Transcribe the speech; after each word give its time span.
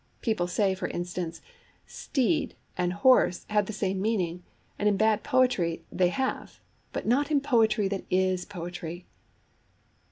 People 0.21 0.47
say, 0.47 0.73
for 0.73 0.87
instance, 0.87 1.41
'steed' 1.85 2.55
and 2.75 2.91
'horse' 2.91 3.45
have 3.51 3.67
the 3.67 3.71
same 3.71 4.01
meaning; 4.01 4.41
and 4.79 4.89
in 4.89 4.97
bad 4.97 5.21
poetry 5.23 5.83
they 5.91 6.07
have, 6.09 6.59
but 6.91 7.05
not 7.05 7.29
in 7.29 7.39
poetry 7.39 7.87
that 7.89 8.05
is 8.09 8.43
poetry. 8.43 9.05